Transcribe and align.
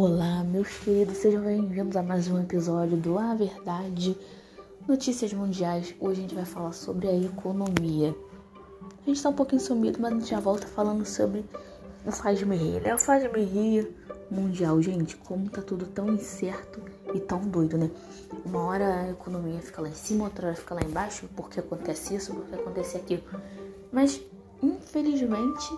Olá, 0.00 0.44
meus 0.44 0.68
queridos, 0.78 1.16
sejam 1.16 1.42
bem-vindos 1.42 1.96
a 1.96 2.04
mais 2.04 2.28
um 2.28 2.40
episódio 2.40 2.96
do 2.96 3.18
A 3.18 3.34
Verdade 3.34 4.16
Notícias 4.86 5.32
Mundiais. 5.32 5.92
Hoje 5.98 6.20
a 6.20 6.22
gente 6.22 6.36
vai 6.36 6.44
falar 6.44 6.70
sobre 6.70 7.08
a 7.08 7.16
economia. 7.16 8.14
A 9.04 9.10
gente 9.10 9.20
tá 9.20 9.28
um 9.28 9.32
pouquinho 9.32 9.60
sumido, 9.60 9.98
mas 10.00 10.12
a 10.12 10.14
gente 10.14 10.30
já 10.30 10.38
volta 10.38 10.68
falando 10.68 11.04
sobre 11.04 11.44
o 12.06 12.12
faz-me 12.12 12.56
rir, 12.56 12.80
né? 12.80 12.94
O 12.94 12.98
faz-me 12.98 13.42
rir 13.42 13.92
mundial, 14.30 14.80
gente, 14.80 15.16
como 15.16 15.50
tá 15.50 15.62
tudo 15.62 15.84
tão 15.86 16.12
incerto 16.12 16.80
e 17.12 17.18
tão 17.18 17.40
doido, 17.40 17.76
né? 17.76 17.90
Uma 18.46 18.66
hora 18.66 19.00
a 19.00 19.10
economia 19.10 19.58
fica 19.60 19.82
lá 19.82 19.88
em 19.88 19.94
cima, 19.94 20.26
outra 20.26 20.46
hora 20.46 20.56
fica 20.56 20.76
lá 20.76 20.80
embaixo, 20.80 21.28
porque 21.34 21.58
acontece 21.58 22.14
isso, 22.14 22.32
porque 22.34 22.54
acontece 22.54 22.96
aquilo. 22.96 23.24
Mas, 23.90 24.20
infelizmente, 24.62 25.76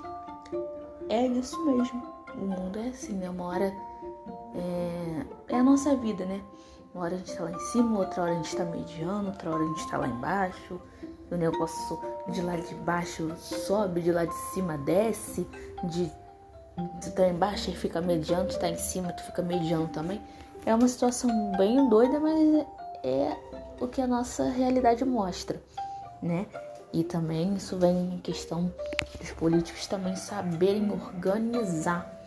é 1.09 1.27
isso 1.27 1.59
mesmo. 1.64 2.20
O 2.34 2.44
mundo 2.44 2.79
é 2.79 2.89
assim, 2.89 3.14
né? 3.14 3.29
Uma 3.30 3.46
hora 3.46 3.75
é, 4.54 5.26
é 5.48 5.57
a 5.57 5.62
nossa 5.62 5.94
vida, 5.96 6.25
né? 6.25 6.43
Uma 6.94 7.04
hora 7.04 7.14
a 7.14 7.18
gente 7.18 7.36
tá 7.36 7.44
lá 7.44 7.53
em 7.53 7.58
cima, 7.58 7.98
outra 7.98 8.22
hora 8.22 8.32
a 8.32 8.34
gente 8.34 8.56
tá 8.56 8.64
mediano, 8.64 9.29
outra 9.29 9.50
hora 9.50 9.62
a 9.62 9.66
gente 9.66 9.89
tá 9.89 9.96
lá 9.96 10.08
embaixo. 10.08 10.80
O 11.30 11.36
negócio 11.36 12.00
de 12.29 12.40
lá 12.43 12.56
de 12.56 12.75
baixo 12.75 13.32
sobe, 13.36 14.00
de 14.00 14.11
lá 14.11 14.25
de 14.25 14.34
cima 14.53 14.76
desce, 14.79 15.46
de 15.84 16.11
tu 17.00 17.12
tá 17.12 17.29
embaixo 17.29 17.70
e 17.70 17.76
fica 17.76 18.00
mediano, 18.00 18.48
tu 18.48 18.58
tá 18.58 18.68
em 18.68 18.76
cima, 18.76 19.12
tu 19.12 19.22
fica 19.22 19.40
mediano 19.40 19.86
também. 19.89 20.20
É 20.67 20.75
uma 20.75 20.89
situação 20.89 21.31
bem 21.56 21.89
doida, 21.89 22.18
mas 22.18 22.67
é 23.04 23.36
o 23.81 23.86
que 23.86 24.03
a 24.03 24.06
nossa 24.06 24.44
realidade 24.50 25.04
mostra, 25.04 25.62
né? 26.20 26.46
E 26.92 27.04
também 27.04 27.54
isso 27.54 27.78
vem 27.78 28.14
em 28.14 28.18
questão 28.18 28.72
dos 29.18 29.31
políticos 29.32 29.86
também 29.86 30.17
saberem 30.17 30.90
organizar 30.90 32.20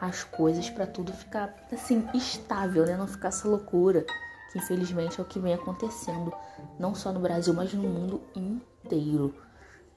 as 0.00 0.24
coisas 0.24 0.70
para 0.70 0.86
tudo 0.86 1.12
ficar 1.12 1.54
assim 1.72 2.08
estável, 2.14 2.86
né? 2.86 2.96
Não 2.96 3.06
ficar 3.06 3.28
essa 3.28 3.46
loucura 3.46 4.04
que 4.50 4.58
infelizmente 4.58 5.20
é 5.20 5.22
o 5.22 5.26
que 5.26 5.38
vem 5.38 5.54
acontecendo, 5.54 6.32
não 6.78 6.94
só 6.94 7.12
no 7.12 7.20
Brasil, 7.20 7.54
mas 7.54 7.72
no 7.72 7.82
mundo 7.82 8.20
inteiro, 8.34 9.34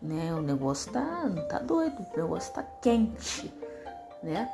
né? 0.02 0.34
O 0.34 0.42
negócio 0.42 0.92
tá 0.92 1.30
tá 1.50 1.60
doido, 1.60 2.06
o 2.14 2.18
negócio 2.18 2.54
tá 2.54 2.62
quente, 2.62 3.52
né? 4.22 4.50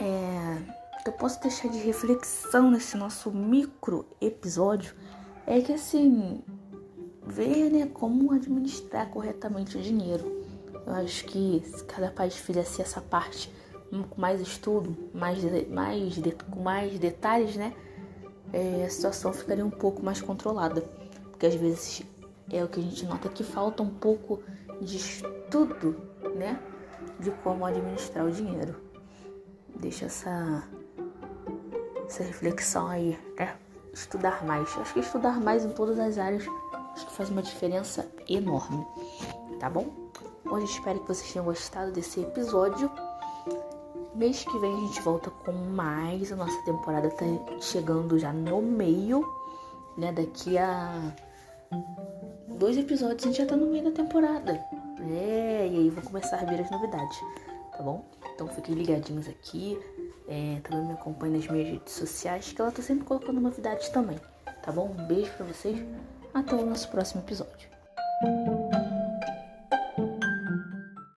É, 0.00 0.80
eu 1.06 1.12
posso 1.12 1.40
deixar 1.40 1.68
de 1.68 1.78
reflexão 1.78 2.70
nesse 2.70 2.96
nosso 2.96 3.30
micro 3.30 4.06
episódio 4.20 4.94
é 5.46 5.60
que 5.60 5.72
assim 5.72 6.42
ver 7.26 7.70
né, 7.70 7.86
como 7.86 8.32
administrar 8.32 9.08
corretamente 9.10 9.76
o 9.76 9.80
dinheiro. 9.80 10.40
Eu 10.86 10.92
acho 10.94 11.24
que 11.24 11.62
cada 11.86 12.10
país 12.10 12.36
fizesse 12.36 12.82
essa 12.82 13.00
parte 13.00 13.52
com 13.90 14.20
mais 14.20 14.40
estudo, 14.40 14.96
mais, 15.12 15.38
mais 15.68 16.20
com 16.50 16.60
mais 16.60 16.98
detalhes, 16.98 17.56
né? 17.56 17.74
É, 18.52 18.84
a 18.84 18.90
situação 18.90 19.32
ficaria 19.32 19.64
um 19.64 19.70
pouco 19.70 20.02
mais 20.02 20.20
controlada. 20.20 20.82
Porque 21.30 21.46
às 21.46 21.54
vezes 21.54 22.02
é 22.50 22.62
o 22.64 22.68
que 22.68 22.80
a 22.80 22.82
gente 22.82 23.04
nota 23.06 23.28
que 23.28 23.44
falta 23.44 23.82
um 23.82 23.90
pouco 23.90 24.42
de 24.80 24.96
estudo, 24.96 25.96
né? 26.36 26.60
De 27.18 27.30
como 27.42 27.64
administrar 27.64 28.26
o 28.26 28.30
dinheiro. 28.30 28.76
Deixa 29.76 30.06
essa, 30.06 30.64
essa 32.06 32.22
reflexão 32.22 32.88
aí, 32.88 33.18
né? 33.38 33.56
Estudar 33.92 34.44
mais. 34.44 34.68
Acho 34.78 34.94
que 34.94 35.00
estudar 35.00 35.40
mais 35.40 35.64
em 35.64 35.70
todas 35.70 35.98
as 35.98 36.18
áreas 36.18 36.44
acho 37.00 37.06
que 37.06 37.12
faz 37.12 37.30
uma 37.30 37.42
diferença 37.42 38.10
enorme, 38.28 38.86
tá 39.58 39.70
bom? 39.70 40.10
Hoje 40.44 40.66
espero 40.66 41.00
que 41.00 41.08
vocês 41.08 41.32
tenham 41.32 41.44
gostado 41.44 41.92
desse 41.92 42.20
episódio. 42.20 42.90
Mês 44.20 44.44
que 44.44 44.58
vem 44.58 44.70
a 44.70 44.80
gente 44.80 45.00
volta 45.00 45.30
com 45.30 45.50
mais. 45.50 46.30
A 46.30 46.36
nossa 46.36 46.62
temporada 46.66 47.08
tá 47.08 47.24
chegando 47.58 48.18
já 48.18 48.30
no 48.30 48.60
meio, 48.60 49.26
né? 49.96 50.12
Daqui 50.12 50.58
a 50.58 51.14
dois 52.46 52.76
episódios 52.76 53.24
a 53.24 53.26
gente 53.28 53.38
já 53.38 53.46
tá 53.46 53.56
no 53.56 53.64
meio 53.68 53.84
da 53.84 53.92
temporada. 53.92 54.62
É, 55.10 55.66
e 55.66 55.74
aí 55.74 55.88
vou 55.88 56.04
começar 56.04 56.36
a 56.36 56.44
ver 56.44 56.60
as 56.60 56.70
novidades, 56.70 57.18
tá 57.72 57.82
bom? 57.82 58.04
Então 58.34 58.46
fiquem 58.48 58.74
ligadinhos 58.74 59.26
aqui. 59.26 59.80
É, 60.28 60.60
também 60.64 60.88
me 60.88 60.92
acompanhe 60.92 61.38
nas 61.38 61.48
minhas 61.48 61.70
redes 61.70 61.94
sociais, 61.94 62.52
que 62.52 62.60
ela 62.60 62.70
tá 62.70 62.82
sempre 62.82 63.06
colocando 63.06 63.40
novidades 63.40 63.88
também, 63.88 64.20
tá 64.62 64.70
bom? 64.70 64.94
Um 64.98 65.06
beijo 65.06 65.32
pra 65.32 65.46
vocês. 65.46 65.82
Até 66.34 66.54
o 66.56 66.66
nosso 66.66 66.90
próximo 66.90 67.22
episódio. 67.22 67.69